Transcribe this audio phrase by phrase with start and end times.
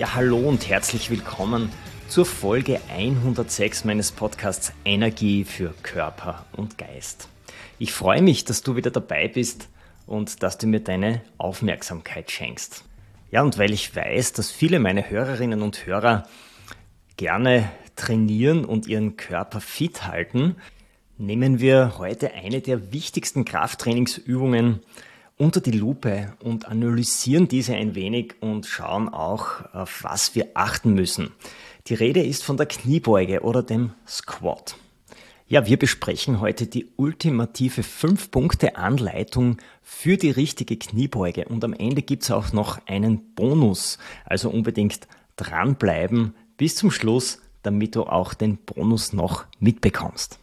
[0.00, 1.70] Ja, hallo und herzlich willkommen
[2.08, 7.28] zur Folge 106 meines Podcasts Energie für Körper und Geist.
[7.78, 9.68] Ich freue mich, dass du wieder dabei bist
[10.06, 12.82] und dass du mir deine Aufmerksamkeit schenkst.
[13.30, 16.26] Ja, und weil ich weiß, dass viele meiner Hörerinnen und Hörer
[17.18, 20.56] gerne trainieren und ihren Körper fit halten,
[21.18, 24.80] nehmen wir heute eine der wichtigsten Krafttrainingsübungen
[25.40, 30.92] unter die Lupe und analysieren diese ein wenig und schauen auch, auf was wir achten
[30.92, 31.30] müssen.
[31.86, 34.76] Die Rede ist von der Kniebeuge oder dem Squat.
[35.48, 42.30] Ja, wir besprechen heute die ultimative 5-Punkte-Anleitung für die richtige Kniebeuge und am Ende gibt's
[42.30, 43.96] auch noch einen Bonus.
[44.26, 50.38] Also unbedingt dranbleiben bis zum Schluss, damit du auch den Bonus noch mitbekommst.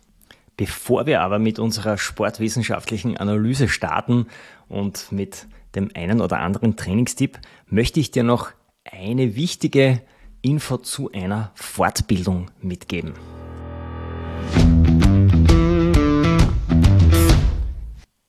[0.57, 4.25] Bevor wir aber mit unserer sportwissenschaftlichen Analyse starten
[4.69, 8.51] und mit dem einen oder anderen Trainingstipp, möchte ich dir noch
[8.83, 10.01] eine wichtige
[10.41, 13.13] Info zu einer Fortbildung mitgeben.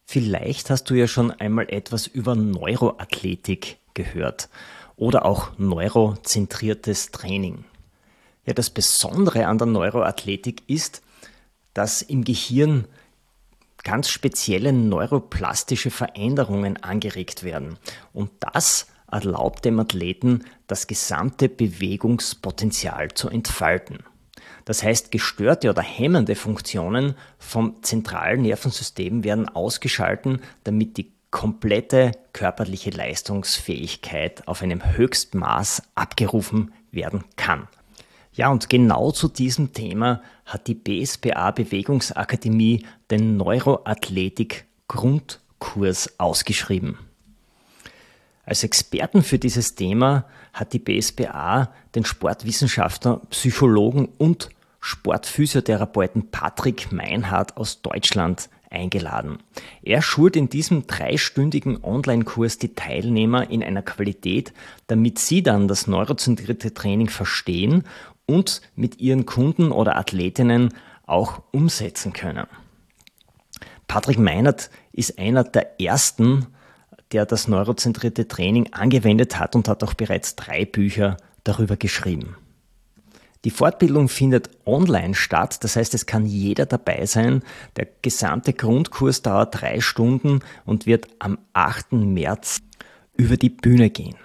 [0.05, 4.49] Vielleicht hast du ja schon einmal etwas über Neuroathletik gehört
[4.97, 7.65] oder auch neurozentriertes Training.
[8.47, 11.03] Ja, das Besondere an der Neuroathletik ist,
[11.75, 12.87] dass im Gehirn
[13.89, 17.79] ganz spezielle neuroplastische Veränderungen angeregt werden.
[18.13, 24.01] Und das erlaubt dem Athleten, das gesamte Bewegungspotenzial zu entfalten.
[24.67, 32.91] Das heißt, gestörte oder hemmende Funktionen vom zentralen Nervensystem werden ausgeschalten, damit die komplette körperliche
[32.91, 37.69] Leistungsfähigkeit auf einem Höchstmaß abgerufen werden kann.
[38.39, 47.01] Ja, und genau zu diesem Thema hat die BSBA Bewegungsakademie den Neuroathletik Grundkurs ausgeschrieben.
[48.45, 57.57] Als Experten für dieses Thema hat die BSBA den Sportwissenschaftler, Psychologen und Sportphysiotherapeuten Patrick Meinhardt
[57.57, 59.39] aus Deutschland eingeladen.
[59.83, 64.53] Er schult in diesem dreistündigen Online-Kurs die Teilnehmer in einer Qualität,
[64.87, 67.83] damit sie dann das neurozentrierte Training verstehen
[68.29, 70.75] und mit ihren Kunden oder Athletinnen
[71.07, 72.47] auch umsetzen können.
[73.89, 76.47] Patrick Meinert ist einer der ersten,
[77.13, 82.37] der das neurozentrierte Training angewendet hat und hat auch bereits drei Bücher darüber geschrieben.
[83.45, 87.43] Die Fortbildung findet online statt, das heißt, es kann jeder dabei sein.
[87.77, 91.93] Der gesamte Grundkurs dauert drei Stunden und wird am 8.
[91.93, 92.59] März
[93.17, 94.17] über die Bühne gehen.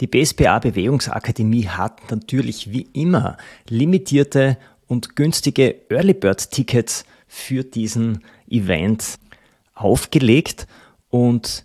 [0.00, 3.36] Die BSPA Bewegungsakademie hat natürlich wie immer
[3.68, 9.18] limitierte und günstige Early Bird Tickets für diesen Event
[9.74, 10.66] aufgelegt
[11.10, 11.64] und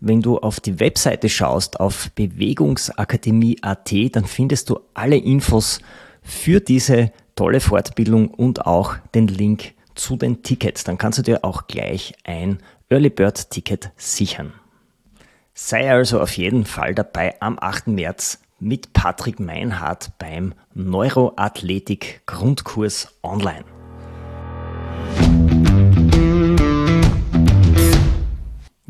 [0.00, 5.80] wenn du auf die Webseite schaust, auf bewegungsakademie.at, dann findest du alle Infos
[6.22, 10.84] für diese tolle Fortbildung und auch den Link zu den Tickets.
[10.84, 12.58] Dann kannst du dir auch gleich ein
[12.88, 14.54] Early Bird Ticket sichern.
[15.54, 17.88] Sei also auf jeden Fall dabei am 8.
[17.88, 23.64] März mit Patrick Meinhardt beim Neuroathletik Grundkurs online.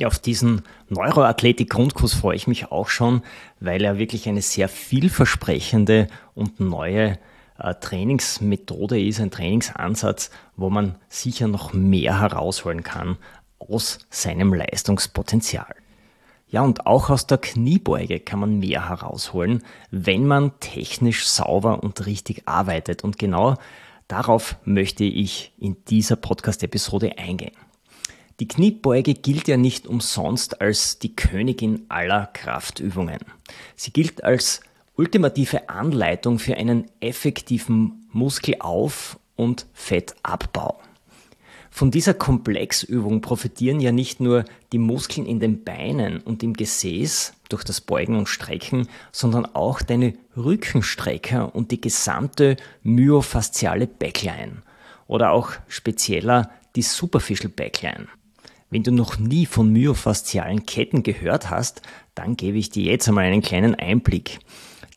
[0.05, 3.23] Auf diesen Neuroathletik Grundkurs freue ich mich auch schon,
[3.61, 7.19] weil er wirklich eine sehr vielversprechende und neue
[7.59, 13.19] äh, Trainingsmethode ist, ein Trainingsansatz, wo man sicher noch mehr herausholen kann
[13.59, 15.75] aus seinem Leistungspotenzial.
[16.51, 19.63] Ja, und auch aus der Kniebeuge kann man mehr herausholen,
[19.93, 23.05] wenn man technisch sauber und richtig arbeitet.
[23.05, 23.57] Und genau
[24.09, 27.55] darauf möchte ich in dieser Podcast-Episode eingehen.
[28.41, 33.21] Die Kniebeuge gilt ja nicht umsonst als die Königin aller Kraftübungen.
[33.77, 34.61] Sie gilt als
[34.97, 40.81] ultimative Anleitung für einen effektiven Muskelauf- und Fettabbau.
[41.71, 47.35] Von dieser Komplexübung profitieren ja nicht nur die Muskeln in den Beinen und im Gesäß
[47.49, 54.63] durch das Beugen und Strecken, sondern auch deine Rückenstrecker und die gesamte myofasziale Backline
[55.07, 58.09] oder auch spezieller die Superficial Backline.
[58.71, 61.83] Wenn du noch nie von myofaszialen Ketten gehört hast,
[62.15, 64.39] dann gebe ich dir jetzt einmal einen kleinen Einblick.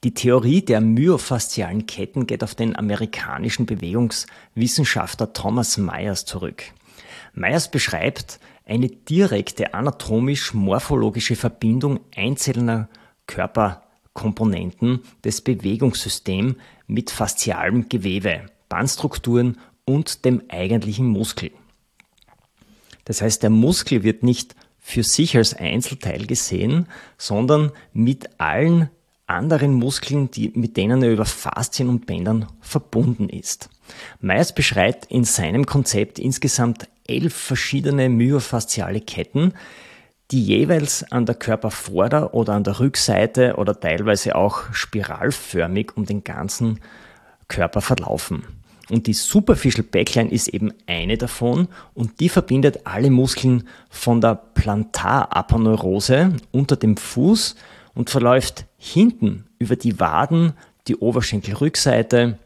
[0.04, 6.64] Die Theorie der myofaszialen Ketten geht auf den amerikanischen Bewegungswissenschaftler Thomas Myers zurück.
[7.34, 12.90] Myers beschreibt eine direkte anatomisch-morphologische Verbindung einzelner
[13.28, 16.56] Körperkomponenten des Bewegungssystems
[16.88, 21.52] mit faszialem Gewebe, Bandstrukturen und dem eigentlichen Muskel.
[23.06, 28.90] Das heißt, der Muskel wird nicht für sich als Einzelteil gesehen, sondern mit allen
[29.34, 33.70] anderen Muskeln, die, mit denen er über Faszien und Bändern verbunden ist.
[34.22, 39.54] Myers beschreibt in seinem Konzept insgesamt elf verschiedene myofasziale Ketten,
[40.32, 46.24] die jeweils an der Körpervorder- oder an der Rückseite oder teilweise auch spiralförmig um den
[46.24, 46.80] ganzen
[47.48, 48.44] Körper verlaufen.
[48.90, 54.36] Und die Superficial Backline ist eben eine davon und die verbindet alle Muskeln von der
[54.36, 57.56] Plantaraponeurose unter dem Fuß
[57.94, 60.54] und verläuft hinten über die Waden,
[60.88, 62.40] die Oberschenkelrückseite,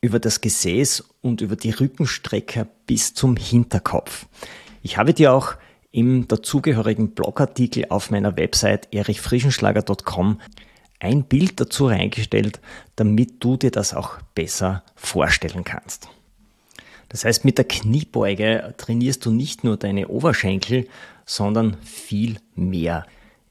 [0.00, 4.26] über das Gesäß und über die Rückenstrecker bis zum Hinterkopf.
[4.82, 5.54] Ich habe dir auch
[5.92, 10.40] im dazugehörigen Blogartikel auf meiner Website erichfrischenschlager.com
[11.00, 12.60] ein Bild dazu reingestellt,
[12.96, 16.08] damit du dir das auch besser vorstellen kannst.
[17.08, 20.88] Das heißt, mit der Kniebeuge trainierst du nicht nur deine Oberschenkel,
[21.24, 23.06] sondern viel mehr.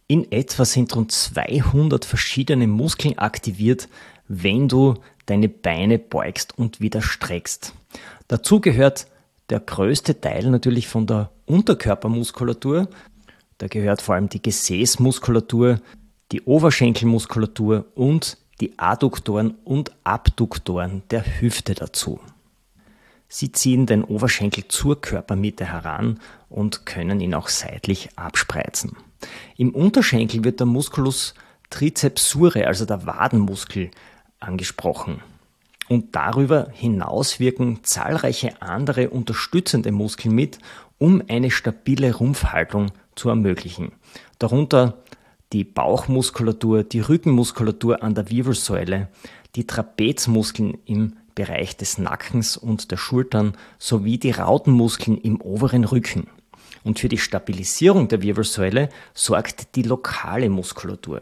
[0.07, 3.87] In etwa sind rund 200 verschiedene Muskeln aktiviert,
[4.27, 4.95] wenn du
[5.25, 7.73] deine Beine beugst und wieder streckst.
[8.27, 9.07] Dazu gehört
[9.49, 12.89] der größte Teil natürlich von der Unterkörpermuskulatur.
[13.57, 15.79] Da gehört vor allem die Gesäßmuskulatur,
[16.31, 22.19] die Oberschenkelmuskulatur und die Adduktoren und Abduktoren der Hüfte dazu.
[23.27, 26.19] Sie ziehen den Oberschenkel zur Körpermitte heran
[26.49, 28.95] und können ihn auch seitlich abspreizen.
[29.57, 31.33] Im Unterschenkel wird der Musculus
[31.69, 33.91] tricepsure, also der Wadenmuskel,
[34.39, 35.21] angesprochen.
[35.89, 40.59] Und darüber hinaus wirken zahlreiche andere unterstützende Muskeln mit,
[40.97, 43.91] um eine stabile Rumpfhaltung zu ermöglichen.
[44.39, 44.97] Darunter
[45.51, 49.09] die Bauchmuskulatur, die Rückenmuskulatur an der Wirbelsäule,
[49.55, 56.27] die Trapezmuskeln im Bereich des Nackens und der Schultern sowie die Rautenmuskeln im oberen Rücken.
[56.83, 61.21] Und für die Stabilisierung der Wirbelsäule sorgt die lokale Muskulatur.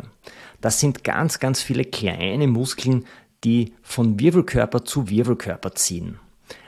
[0.59, 3.05] Das sind ganz, ganz viele kleine Muskeln,
[3.43, 6.19] die von Wirbelkörper zu Wirbelkörper ziehen.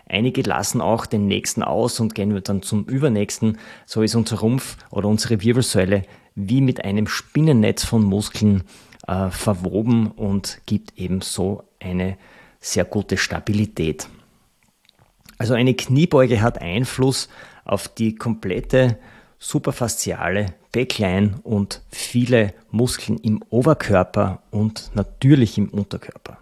[0.07, 3.57] Einige lassen auch den nächsten aus und gehen dann zum übernächsten.
[3.85, 6.03] So ist unser Rumpf oder unsere Wirbelsäule
[6.35, 8.63] wie mit einem Spinnennetz von Muskeln
[9.07, 12.17] äh, verwoben und gibt eben so eine
[12.59, 14.07] sehr gute Stabilität.
[15.37, 17.27] Also eine Kniebeuge hat Einfluss
[17.65, 18.97] auf die komplette
[19.39, 26.37] superfasziale Backline und viele Muskeln im Oberkörper und natürlich im Unterkörper.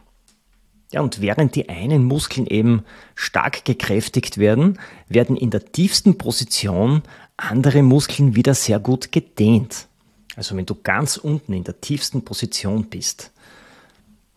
[0.91, 2.83] Ja, und während die einen Muskeln eben
[3.15, 4.77] stark gekräftigt werden,
[5.07, 7.01] werden in der tiefsten Position
[7.37, 9.87] andere Muskeln wieder sehr gut gedehnt.
[10.35, 13.31] Also wenn du ganz unten in der tiefsten Position bist,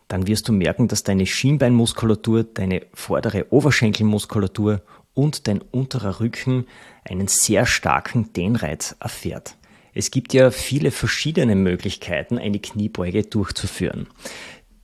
[0.07, 4.81] dann wirst du merken, dass deine Schienbeinmuskulatur, deine vordere Oberschenkelmuskulatur
[5.15, 6.67] und dein unterer Rücken
[7.03, 9.55] einen sehr starken Dehnreiz erfährt.
[9.95, 14.07] Es gibt ja viele verschiedene Möglichkeiten, eine Kniebeuge durchzuführen.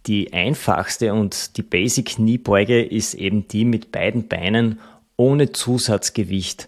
[0.07, 4.79] Die einfachste und die Basic Kniebeuge ist eben die mit beiden Beinen
[5.17, 6.67] ohne Zusatzgewicht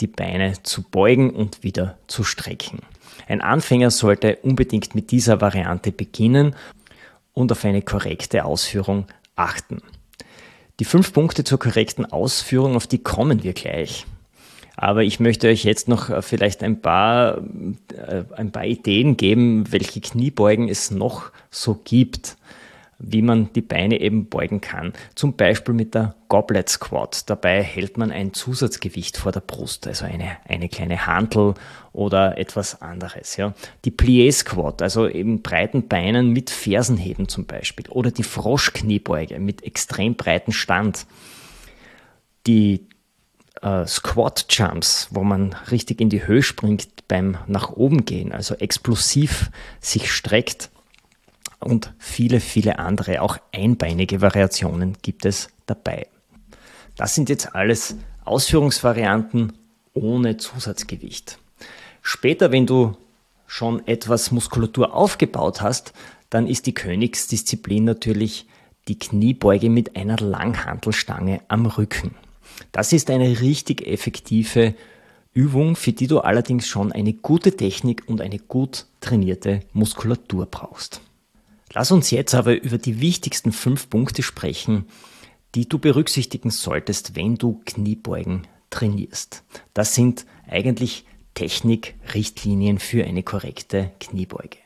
[0.00, 2.80] die Beine zu beugen und wieder zu strecken.
[3.26, 6.54] Ein Anfänger sollte unbedingt mit dieser Variante beginnen
[7.32, 9.82] und auf eine korrekte Ausführung achten.
[10.80, 14.06] Die fünf Punkte zur korrekten Ausführung, auf die kommen wir gleich.
[14.76, 17.38] Aber ich möchte euch jetzt noch äh, vielleicht ein paar,
[17.96, 22.36] äh, ein paar Ideen geben, welche Kniebeugen es noch so gibt
[22.98, 24.92] wie man die Beine eben beugen kann.
[25.14, 27.30] Zum Beispiel mit der Goblet Squat.
[27.30, 31.54] Dabei hält man ein Zusatzgewicht vor der Brust, also eine, eine kleine Hantel
[31.98, 33.36] oder etwas anderes.
[33.36, 33.54] Ja.
[33.84, 37.86] Die Plié Squat, also eben breiten Beinen mit Fersenheben zum Beispiel.
[37.88, 41.06] Oder die Froschkniebeuge mit extrem breiten Stand.
[42.46, 42.86] Die
[43.62, 48.54] äh, Squat Jumps, wo man richtig in die Höhe springt beim nach oben gehen, also
[48.54, 49.50] explosiv
[49.80, 50.70] sich streckt
[51.58, 56.06] und viele, viele andere, auch einbeinige Variationen gibt es dabei.
[56.96, 59.54] Das sind jetzt alles Ausführungsvarianten
[59.94, 61.38] ohne Zusatzgewicht.
[62.10, 62.96] Später, wenn du
[63.46, 65.92] schon etwas Muskulatur aufgebaut hast,
[66.30, 68.46] dann ist die Königsdisziplin natürlich
[68.88, 72.14] die Kniebeuge mit einer Langhantelstange am Rücken.
[72.72, 74.74] Das ist eine richtig effektive
[75.34, 81.02] Übung, für die du allerdings schon eine gute Technik und eine gut trainierte Muskulatur brauchst.
[81.74, 84.86] Lass uns jetzt aber über die wichtigsten fünf Punkte sprechen,
[85.54, 89.44] die du berücksichtigen solltest, wenn du Kniebeugen trainierst.
[89.74, 91.04] Das sind eigentlich
[91.38, 94.58] Technikrichtlinien für eine korrekte Kniebeuge.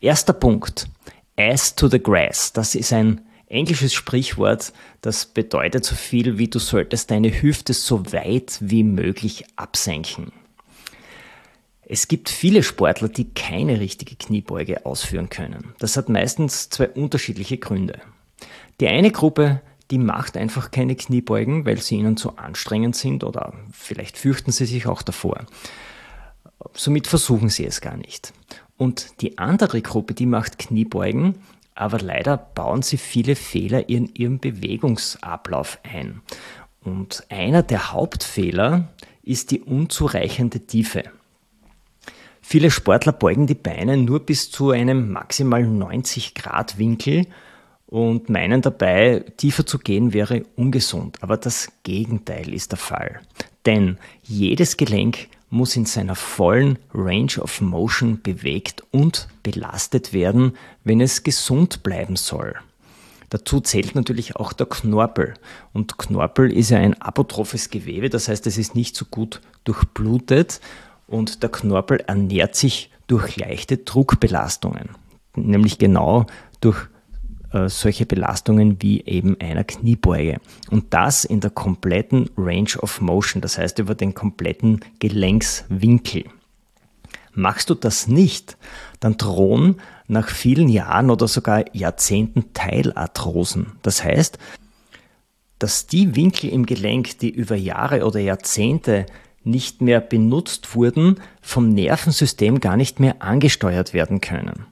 [0.00, 0.88] Erster Punkt.
[1.36, 2.54] Ass to the grass.
[2.54, 8.12] Das ist ein englisches Sprichwort, das bedeutet so viel wie du solltest deine Hüfte so
[8.14, 10.32] weit wie möglich absenken.
[11.82, 15.74] Es gibt viele Sportler, die keine richtige Kniebeuge ausführen können.
[15.80, 18.00] Das hat meistens zwei unterschiedliche Gründe.
[18.80, 23.52] Die eine Gruppe, die macht einfach keine Kniebeugen, weil sie ihnen zu anstrengend sind oder
[23.70, 25.44] vielleicht fürchten sie sich auch davor.
[26.74, 28.32] Somit versuchen sie es gar nicht.
[28.76, 31.36] Und die andere Gruppe, die macht Kniebeugen,
[31.74, 36.22] aber leider bauen sie viele Fehler in ihrem Bewegungsablauf ein.
[36.82, 38.88] Und einer der Hauptfehler
[39.22, 41.04] ist die unzureichende Tiefe.
[42.40, 47.26] Viele Sportler beugen die Beine nur bis zu einem maximal 90 Grad Winkel
[47.86, 51.18] und meinen dabei, tiefer zu gehen wäre ungesund.
[51.22, 53.20] Aber das Gegenteil ist der Fall.
[53.64, 60.52] Denn jedes Gelenk muss in seiner vollen Range of Motion bewegt und belastet werden,
[60.84, 62.56] wenn es gesund bleiben soll.
[63.30, 65.34] Dazu zählt natürlich auch der Knorpel.
[65.72, 70.60] Und Knorpel ist ja ein apotrophes Gewebe, das heißt, es ist nicht so gut durchblutet
[71.06, 74.90] und der Knorpel ernährt sich durch leichte Druckbelastungen,
[75.34, 76.26] nämlich genau
[76.60, 76.88] durch
[77.56, 80.38] äh, solche Belastungen wie eben einer Kniebeuge.
[80.70, 86.24] Und das in der kompletten Range of Motion, das heißt über den kompletten Gelenkswinkel.
[87.32, 88.56] Machst du das nicht,
[89.00, 93.72] dann drohen nach vielen Jahren oder sogar Jahrzehnten Teilarthrosen.
[93.82, 94.38] Das heißt,
[95.58, 99.06] dass die Winkel im Gelenk, die über Jahre oder Jahrzehnte
[99.44, 104.66] nicht mehr benutzt wurden, vom Nervensystem gar nicht mehr angesteuert werden können.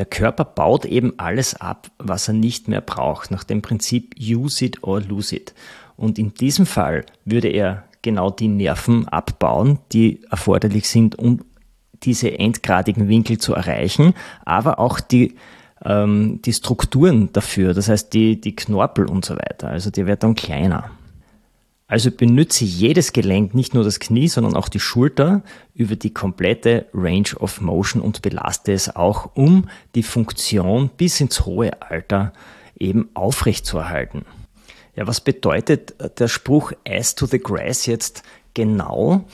[0.00, 4.64] Der Körper baut eben alles ab, was er nicht mehr braucht, nach dem Prinzip use
[4.64, 5.52] it or lose it.
[5.94, 11.40] Und in diesem Fall würde er genau die Nerven abbauen, die erforderlich sind, um
[12.02, 14.14] diese endgradigen Winkel zu erreichen,
[14.46, 15.34] aber auch die,
[15.84, 19.68] ähm, die Strukturen dafür, das heißt die, die Knorpel und so weiter.
[19.68, 20.92] Also die wird dann kleiner.
[21.90, 25.42] Also benütze jedes Gelenk, nicht nur das Knie, sondern auch die Schulter
[25.74, 31.46] über die komplette Range of Motion und belaste es auch, um die Funktion bis ins
[31.46, 32.32] hohe Alter
[32.78, 34.24] eben aufrechtzuerhalten.
[34.94, 38.22] Ja, was bedeutet der Spruch Ass to the Grass jetzt
[38.54, 39.24] genau?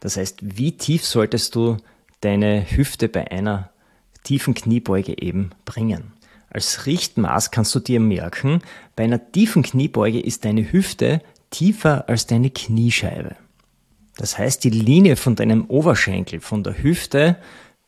[0.00, 1.78] Das heißt, wie tief solltest du
[2.20, 3.70] deine Hüfte bei einer
[4.22, 6.12] tiefen Kniebeuge eben bringen?
[6.50, 8.60] Als Richtmaß kannst du dir merken,
[8.96, 13.36] bei einer tiefen Kniebeuge ist deine Hüfte tiefer als deine Kniescheibe.
[14.16, 17.36] Das heißt, die Linie von deinem Oberschenkel, von der Hüfte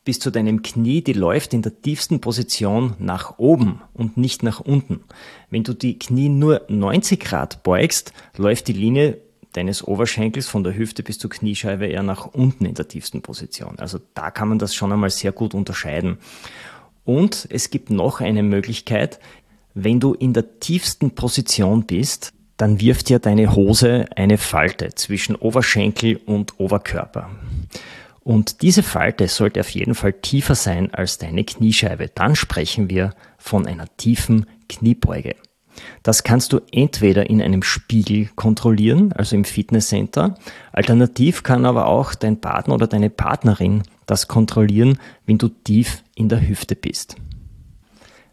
[0.04, 4.60] bis zu deinem Knie, die läuft in der tiefsten Position nach oben und nicht nach
[4.60, 5.00] unten.
[5.50, 9.18] Wenn du die Knie nur 90 Grad beugst, läuft die Linie
[9.52, 13.78] deines Oberschenkels von der Hüfte bis zur Kniescheibe eher nach unten in der tiefsten Position.
[13.78, 16.18] Also da kann man das schon einmal sehr gut unterscheiden.
[17.04, 19.18] Und es gibt noch eine Möglichkeit,
[19.74, 25.34] wenn du in der tiefsten Position bist, dann wirft ja deine Hose eine Falte zwischen
[25.34, 27.30] Oberschenkel und Oberkörper.
[28.22, 32.08] Und diese Falte sollte auf jeden Fall tiefer sein als deine Kniescheibe.
[32.14, 35.36] Dann sprechen wir von einer tiefen Kniebeuge.
[36.02, 40.34] Das kannst du entweder in einem Spiegel kontrollieren, also im Fitnesscenter.
[40.70, 46.28] Alternativ kann aber auch dein Partner oder deine Partnerin das kontrollieren, wenn du tief in
[46.28, 47.16] der Hüfte bist.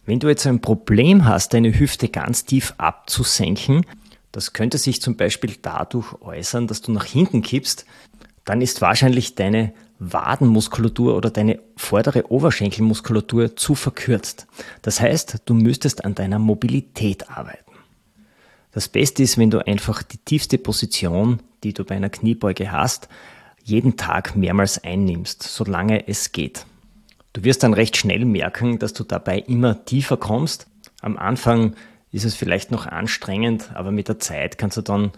[0.06, 3.86] Wenn du jetzt ein Problem hast, deine Hüfte ganz tief abzusenken,
[4.38, 7.88] das könnte sich zum Beispiel dadurch äußern, dass du nach hinten kippst.
[8.46, 14.46] Dann ist wahrscheinlich deine Wadenmuskulatur oder deine vordere Oberschenkelmuskulatur zu verkürzt.
[14.84, 17.72] Das heißt, du müsstest an deiner Mobilität arbeiten.
[18.74, 23.10] Das Beste ist, wenn du einfach die tiefste Position, die du bei einer Kniebeuge hast,
[23.64, 26.68] jeden Tag mehrmals einnimmst, solange es geht.
[27.34, 30.68] Du wirst dann recht schnell merken, dass du dabei immer tiefer kommst.
[31.02, 31.76] Am Anfang
[32.12, 35.12] ist es vielleicht noch anstrengend, aber mit der Zeit kannst du dann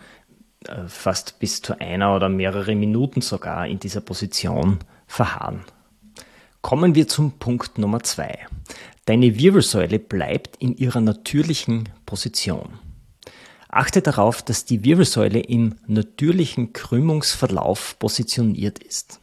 [0.66, 5.62] äh, fast bis zu einer oder mehrere Minuten sogar in dieser Position verharren.
[6.62, 8.40] Kommen wir zum Punkt Nummer zwei.
[9.06, 12.80] Deine Wirbelsäule bleibt in ihrer natürlichen Position.
[13.70, 19.20] Achte darauf, dass die Wirbelsäule im natürlichen Krümmungsverlauf positioniert ist.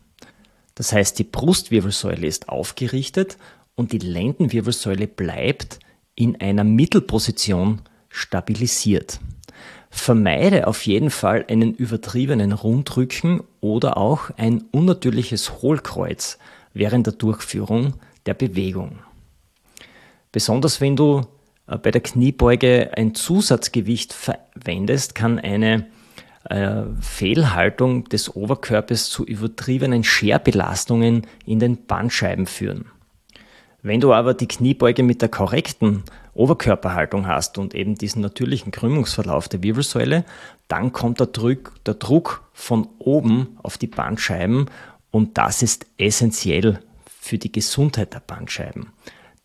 [0.77, 3.37] Das heißt, die Brustwirbelsäule ist aufgerichtet
[3.75, 5.81] und die Lendenwirbelsäule bleibt
[6.17, 9.21] in einer Mittelposition stabilisiert.
[9.91, 16.39] Vermeide auf jeden Fall einen übertriebenen Rundrücken oder auch ein unnatürliches Hohlkreuz
[16.75, 17.95] während der Durchführung
[18.27, 18.99] der Bewegung.
[20.33, 21.23] Besonders wenn du
[21.67, 25.87] äh, bei der Kniebeuge ein Zusatzgewicht verwendest, kann eine
[26.45, 32.87] äh, Fehlhaltung des Oberkörpers zu übertriebenen Scherbelastungen in den Bandscheiben führen.
[33.87, 36.03] Wenn du aber die Kniebeuge mit der korrekten
[36.35, 40.25] Oberkörperhaltung hast und eben diesen natürlichen Krümmungsverlauf der Wirbelsäule,
[40.67, 44.67] dann kommt der Druck, der Druck von oben auf die Bandscheiben
[45.13, 46.81] und das ist essentiell
[47.21, 48.89] für die Gesundheit der Bandscheiben.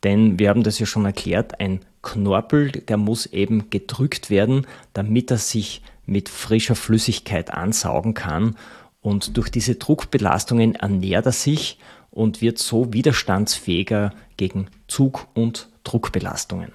[0.04, 5.30] Denn wir haben das ja schon erklärt, ein Knorpel, der muss eben gedrückt werden, damit
[5.30, 8.56] er sich mit frischer Flüssigkeit ansaugen kann.
[9.02, 11.78] Und durch diese Druckbelastungen ernährt er sich
[12.12, 16.74] und wird so widerstandsfähiger gegen Zug- und Druckbelastungen.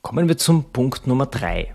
[0.00, 1.74] Kommen wir zum Punkt Nummer drei.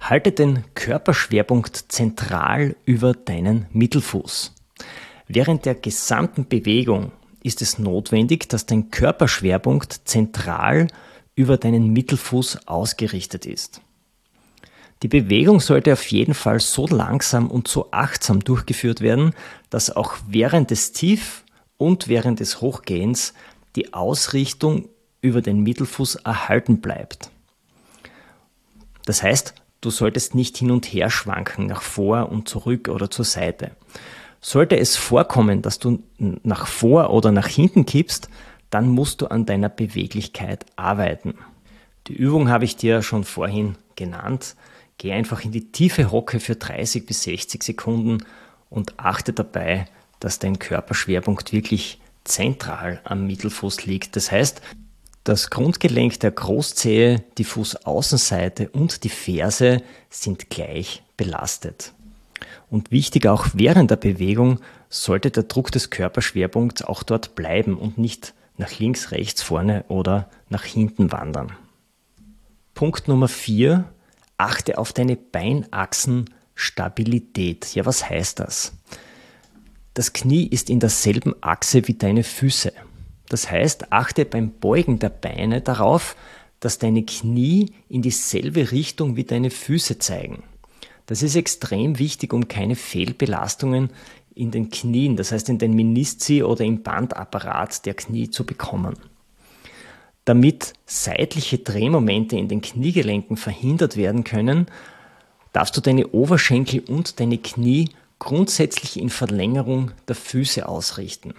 [0.00, 4.54] Halte den Körperschwerpunkt zentral über deinen Mittelfuß.
[5.28, 7.12] Während der gesamten Bewegung
[7.42, 10.88] ist es notwendig, dass dein Körperschwerpunkt zentral
[11.36, 13.80] über deinen Mittelfuß ausgerichtet ist.
[15.02, 19.34] Die Bewegung sollte auf jeden Fall so langsam und so achtsam durchgeführt werden,
[19.70, 21.44] dass auch während des Tief-
[21.80, 23.32] und während des Hochgehens
[23.74, 24.90] die Ausrichtung
[25.22, 27.30] über den Mittelfuß erhalten bleibt.
[29.06, 33.24] Das heißt, du solltest nicht hin und her schwanken, nach vor und zurück oder zur
[33.24, 33.70] Seite.
[34.42, 38.28] Sollte es vorkommen, dass du nach vor oder nach hinten kippst,
[38.68, 41.34] dann musst du an deiner Beweglichkeit arbeiten.
[42.08, 44.54] Die Übung habe ich dir schon vorhin genannt.
[44.98, 48.18] Geh einfach in die tiefe Hocke für 30 bis 60 Sekunden
[48.68, 49.86] und achte dabei,
[50.20, 54.16] dass dein Körperschwerpunkt wirklich zentral am Mittelfuß liegt.
[54.16, 54.60] Das heißt,
[55.24, 61.92] das Grundgelenk der Großzehe, die Fußaußenseite und die Ferse sind gleich belastet.
[62.70, 67.98] Und wichtig auch während der Bewegung sollte der Druck des Körperschwerpunkts auch dort bleiben und
[67.98, 71.52] nicht nach links, rechts, vorne oder nach hinten wandern.
[72.74, 73.84] Punkt Nummer 4.
[74.38, 77.74] Achte auf deine Beinachsenstabilität.
[77.74, 78.72] Ja, was heißt das?
[79.94, 82.72] Das Knie ist in derselben Achse wie deine Füße.
[83.28, 86.16] Das heißt, achte beim Beugen der Beine darauf,
[86.60, 90.42] dass deine Knie in dieselbe Richtung wie deine Füße zeigen.
[91.06, 93.90] Das ist extrem wichtig, um keine Fehlbelastungen
[94.34, 98.94] in den Knien, das heißt in den Menisci oder im Bandapparat der Knie zu bekommen.
[100.24, 104.66] Damit seitliche Drehmomente in den Kniegelenken verhindert werden können,
[105.52, 107.88] darfst du deine Oberschenkel und deine Knie
[108.20, 111.34] grundsätzlich in Verlängerung der Füße ausrichten.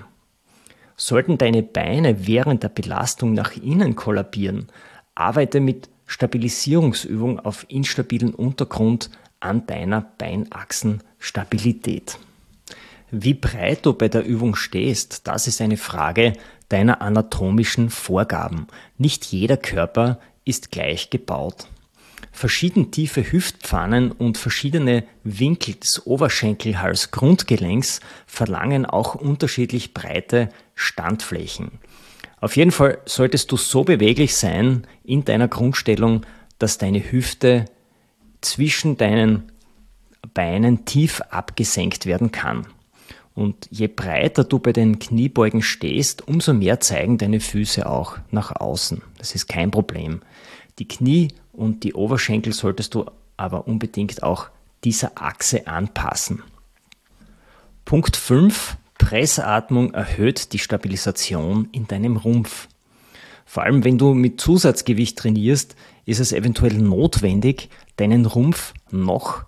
[0.98, 4.68] Sollten deine Beine während der Belastung nach innen kollabieren,
[5.16, 12.20] arbeite mit Stabilisierungsübung auf instabilen Untergrund an deiner Beinachsenstabilität.
[13.12, 16.34] Wie breit du bei der Übung stehst, das ist eine Frage
[16.70, 18.68] deiner anatomischen Vorgaben.
[18.98, 21.68] Nicht jeder Körper ist gleich gebaut.
[22.32, 31.80] Verschieden tiefe Hüftpfannen und verschiedene Winkel des Oberschenkelhals-Grundgelenks verlangen auch unterschiedlich breite Standflächen.
[32.40, 36.26] Auf jeden Fall solltest du so beweglich sein in deiner Grundstellung,
[36.58, 37.66] dass deine Hüfte
[38.40, 39.52] zwischen deinen
[40.34, 42.66] Beinen tief abgesenkt werden kann.
[43.34, 48.56] Und je breiter du bei den Kniebeugen stehst, umso mehr zeigen deine Füße auch nach
[48.56, 49.02] außen.
[49.18, 50.22] Das ist kein Problem.
[50.80, 53.06] Die Knie und die Oberschenkel solltest du
[53.38, 54.50] aber unbedingt auch
[54.84, 56.44] dieser Achse anpassen.
[57.86, 58.78] Punkt 5.
[58.98, 62.68] Pressatmung erhöht die Stabilisation in deinem Rumpf.
[63.46, 69.44] Vor allem wenn du mit Zusatzgewicht trainierst, ist es eventuell notwendig, deinen Rumpf noch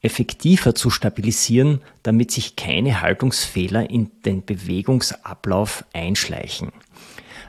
[0.00, 6.72] effektiver zu stabilisieren, damit sich keine Haltungsfehler in den Bewegungsablauf einschleichen.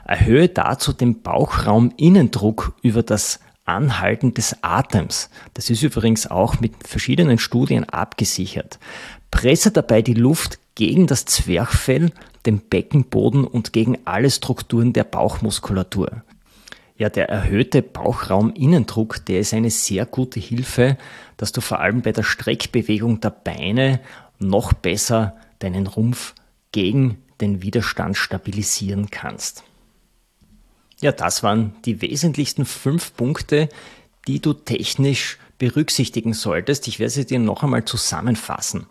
[0.04, 5.28] Erhöhe dazu den Bauchraum-Innendruck über das Anhalten des Atems.
[5.54, 8.78] Das ist übrigens auch mit verschiedenen Studien abgesichert.
[9.30, 12.12] Presse dabei die Luft gegen das Zwerchfell,
[12.46, 16.22] den Beckenboden und gegen alle Strukturen der Bauchmuskulatur.
[16.98, 20.96] Ja, der erhöhte Bauchraum-Innendruck, der ist eine sehr gute Hilfe,
[21.36, 24.00] dass du vor allem bei der Streckbewegung der Beine
[24.38, 26.34] noch besser deinen Rumpf
[26.72, 29.64] gegen den Widerstand stabilisieren kannst.
[31.00, 33.68] Ja, das waren die wesentlichsten fünf Punkte,
[34.26, 36.88] die du technisch berücksichtigen solltest.
[36.88, 38.86] Ich werde sie dir noch einmal zusammenfassen.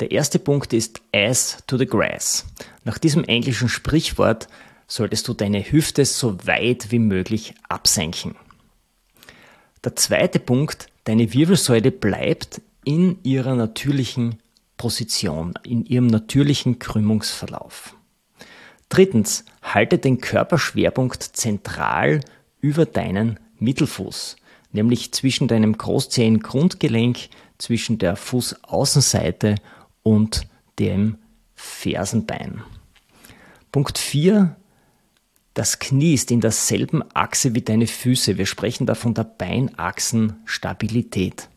[0.00, 2.46] Der erste Punkt ist Ass to the Grass.
[2.84, 4.48] Nach diesem englischen Sprichwort
[4.86, 8.36] solltest du deine Hüfte so weit wie möglich absenken.
[9.84, 14.38] Der zweite Punkt, deine Wirbelsäule bleibt in ihrer natürlichen
[14.76, 17.96] Position, in ihrem natürlichen Krümmungsverlauf.
[18.88, 22.20] Drittens, halte den Körperschwerpunkt zentral
[22.60, 24.36] über deinen Mittelfuß,
[24.72, 29.54] nämlich zwischen deinem Großzehengrundgelenk, zwischen der Fußaußenseite
[30.02, 30.46] und
[30.78, 31.16] dem
[31.54, 32.62] Fersenbein.
[33.70, 34.56] Punkt 4.
[35.54, 38.38] Das Knie ist in derselben Achse wie deine Füße.
[38.38, 41.50] Wir sprechen da von der Beinachsenstabilität.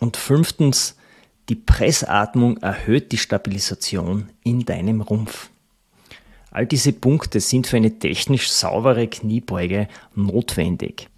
[0.00, 0.96] Und fünftens,
[1.48, 5.51] die Pressatmung erhöht die Stabilisation in deinem Rumpf.
[6.52, 11.08] All diese Punkte sind für eine technisch saubere Kniebeuge notwendig.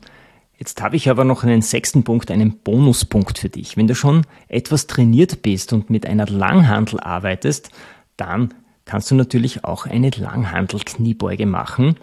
[0.57, 3.77] Jetzt habe ich aber noch einen sechsten Punkt, einen Bonuspunkt für dich.
[3.77, 7.70] Wenn du schon etwas trainiert bist und mit einer Langhandel arbeitest,
[8.16, 11.97] dann kannst du natürlich auch eine Langhandel-Kniebeuge machen.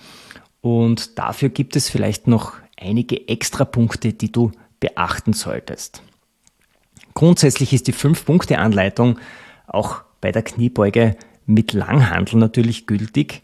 [0.59, 6.03] Und dafür gibt es vielleicht noch einige extra Punkte, die du beachten solltest.
[7.13, 9.19] Grundsätzlich ist die 5-Punkte-Anleitung
[9.67, 11.15] auch bei der Kniebeuge
[11.45, 13.41] mit Langhandel natürlich gültig.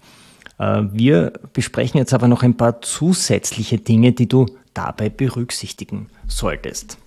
[0.60, 6.98] Äh, wir besprechen jetzt aber noch ein paar zusätzliche Dinge, die du dabei berücksichtigen solltest.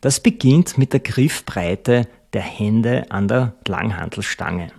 [0.00, 4.72] Das beginnt mit der Griffbreite der Hände an der Langhandelstange.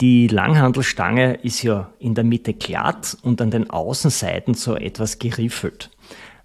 [0.00, 5.90] Die Langhandelstange ist ja in der Mitte glatt und an den Außenseiten so etwas geriffelt.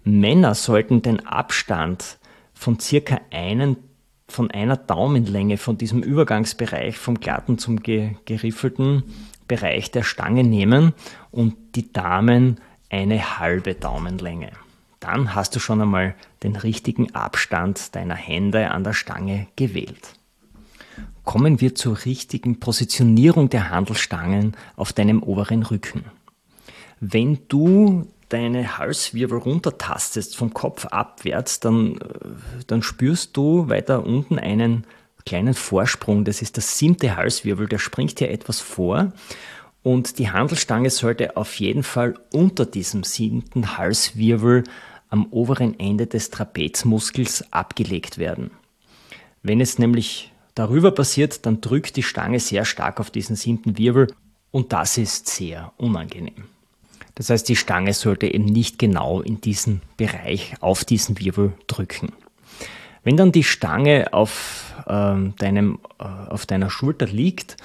[0.02, 2.18] Männer sollten den Abstand
[2.52, 3.76] von circa einen,
[4.34, 9.04] von einer Daumenlänge von diesem Übergangsbereich vom glatten zum geriffelten
[9.46, 10.92] Bereich der Stange nehmen
[11.30, 14.50] und die Damen eine halbe Daumenlänge.
[14.98, 20.14] Dann hast du schon einmal den richtigen Abstand deiner Hände an der Stange gewählt
[21.24, 26.04] kommen wir zur richtigen Positionierung der Handelstangen auf deinem oberen Rücken.
[27.00, 32.08] Wenn du deine Halswirbel runtertastest vom Kopf abwärts, dann, äh,
[32.66, 34.84] dann spürst du weiter unten einen
[35.24, 36.24] kleinen Vorsprung.
[36.24, 39.12] Das ist der siebte Halswirbel, der springt hier etwas vor.
[39.84, 44.64] Und die Handelstange sollte auf jeden Fall unter diesem siebten Halswirbel
[45.10, 48.50] am oberen Ende des Trapezmuskels abgelegt werden.
[49.42, 54.12] Wenn es nämlich darüber passiert, dann drückt die Stange sehr stark auf diesen siebten Wirbel
[54.50, 56.53] und das ist sehr unangenehm.
[57.14, 62.12] Das heißt, die Stange sollte eben nicht genau in diesen Bereich auf diesen Wirbel drücken.
[63.04, 67.56] Wenn dann die Stange auf, äh, deinem, äh, auf deiner Schulter liegt,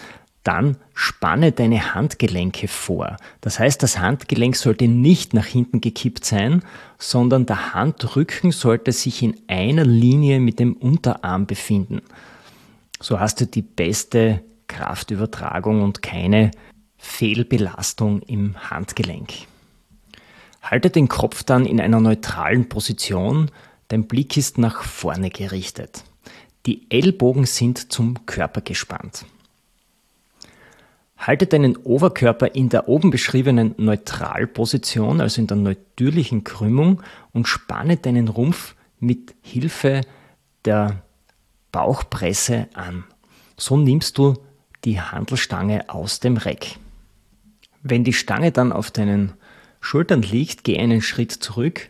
[0.43, 3.17] dann spanne deine Handgelenke vor.
[3.41, 6.63] Das heißt, das Handgelenk sollte nicht nach hinten gekippt sein,
[6.97, 12.01] sondern der Handrücken sollte sich in einer Linie mit dem Unterarm befinden.
[13.01, 16.51] So hast du die beste Kraftübertragung und keine
[16.99, 19.33] Fehlbelastung im Handgelenk.
[20.61, 23.49] Halte den Kopf dann in einer neutralen Position,
[23.87, 26.03] dein Blick ist nach vorne gerichtet.
[26.65, 29.25] Die Ellbogen sind zum Körper gespannt.
[31.17, 37.01] Halte deinen Oberkörper in der oben beschriebenen Neutralposition, also in der natürlichen Krümmung
[37.33, 40.01] und spanne deinen Rumpf mit Hilfe
[40.65, 41.01] der
[41.71, 43.03] Bauchpresse an.
[43.57, 44.35] So nimmst du
[44.85, 46.77] die Handelstange aus dem Reck.
[47.81, 49.33] Wenn die Stange dann auf deinen
[49.81, 51.89] Schultern liegt, geh einen Schritt zurück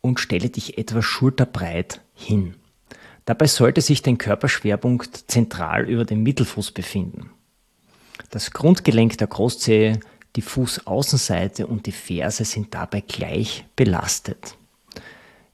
[0.00, 2.54] und stelle dich etwa schulterbreit hin.
[3.24, 7.30] Dabei sollte sich dein Körperschwerpunkt zentral über dem Mittelfuß befinden.
[8.30, 10.00] Das Grundgelenk der Großzehe,
[10.34, 14.56] die Fußaußenseite und die Ferse sind dabei gleich belastet.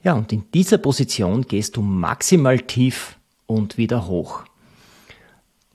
[0.03, 4.45] Ja, und in dieser Position gehst du maximal tief und wieder hoch.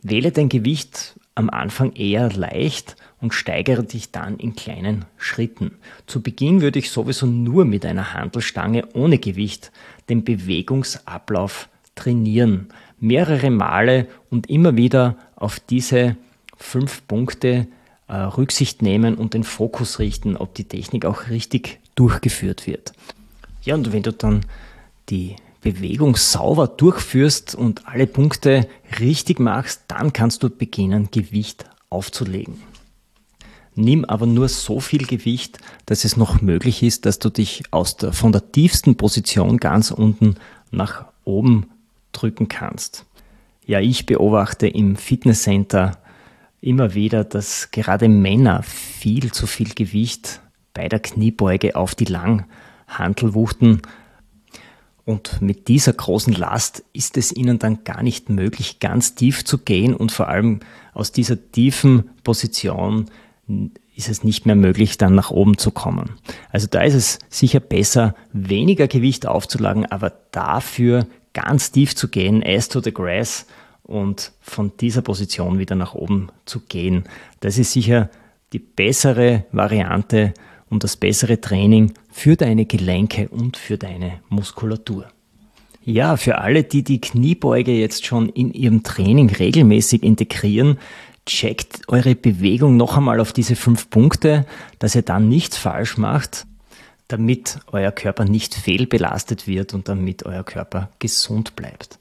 [0.01, 5.77] Wähle dein Gewicht am Anfang eher leicht und steigere dich dann in kleinen Schritten.
[6.05, 9.71] Zu Beginn würde ich sowieso nur mit einer Handelstange ohne Gewicht
[10.09, 12.67] den Bewegungsablauf trainieren.
[12.99, 16.17] Mehrere Male und immer wieder auf diese
[16.57, 17.67] fünf Punkte
[18.07, 22.93] äh, Rücksicht nehmen und den Fokus richten, ob die Technik auch richtig durchgeführt wird.
[23.63, 24.45] Ja, und wenn du dann
[25.09, 28.67] die Bewegung sauber durchführst und alle Punkte
[28.99, 32.61] richtig machst, dann kannst du beginnen, Gewicht aufzulegen.
[33.75, 37.97] Nimm aber nur so viel Gewicht, dass es noch möglich ist, dass du dich aus
[37.97, 40.35] der, von der tiefsten Position ganz unten
[40.69, 41.67] nach oben
[42.11, 43.05] drücken kannst.
[43.65, 45.97] Ja, ich beobachte im Fitnesscenter
[46.61, 50.41] immer wieder, dass gerade Männer viel zu viel Gewicht
[50.73, 53.81] bei der Kniebeuge auf die Langhantel wuchten
[55.05, 59.57] und mit dieser großen Last ist es ihnen dann gar nicht möglich, ganz tief zu
[59.57, 60.61] gehen und vor allem
[60.93, 63.07] aus dieser tiefen Position
[63.95, 66.11] ist es nicht mehr möglich, dann nach oben zu kommen.
[66.51, 72.43] Also da ist es sicher besser, weniger Gewicht aufzulagen, aber dafür ganz tief zu gehen,
[72.45, 73.45] ass to the grass
[73.83, 77.03] und von dieser Position wieder nach oben zu gehen.
[77.41, 78.09] Das ist sicher
[78.53, 80.33] die bessere Variante
[80.73, 85.05] und das bessere Training für deine Gelenke und für deine Muskulatur.
[85.85, 90.79] Ja, für alle, die die Kniebeuge jetzt schon in ihrem Training regelmäßig integrieren,
[91.25, 94.45] checkt eure Bewegung noch einmal auf diese fünf Punkte,
[94.79, 96.47] dass ihr dann nichts falsch macht,
[97.07, 101.99] damit euer Körper nicht fehlbelastet wird und damit euer Körper gesund bleibt.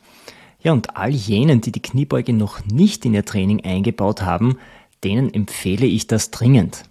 [0.62, 4.58] Ja, und all jenen, die die Kniebeuge noch nicht in ihr Training eingebaut haben,
[5.04, 6.84] denen empfehle ich das dringend.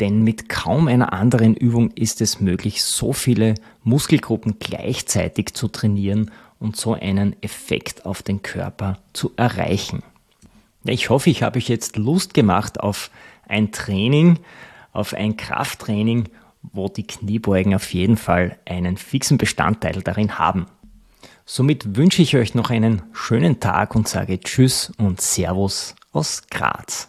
[0.00, 6.30] Denn mit kaum einer anderen Übung ist es möglich, so viele Muskelgruppen gleichzeitig zu trainieren
[6.60, 10.02] und so einen Effekt auf den Körper zu erreichen.
[10.84, 13.10] Ich hoffe, ich habe euch jetzt Lust gemacht auf
[13.48, 14.38] ein Training,
[14.92, 16.28] auf ein Krafttraining,
[16.62, 20.66] wo die Kniebeugen auf jeden Fall einen fixen Bestandteil darin haben.
[21.44, 27.08] Somit wünsche ich euch noch einen schönen Tag und sage Tschüss und Servus aus Graz.